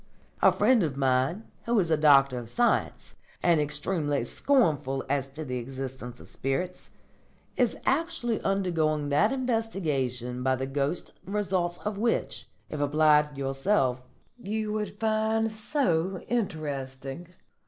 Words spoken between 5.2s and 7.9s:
to the existence of spirits, is